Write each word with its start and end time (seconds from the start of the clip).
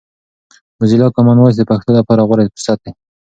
موزیلا 0.77 1.07
کامن 1.15 1.37
وایس 1.39 1.55
د 1.57 1.63
پښتو 1.71 1.91
لپاره 1.99 2.25
غوره 2.27 2.51
فرصت 2.53 2.77
دی. 2.83 2.91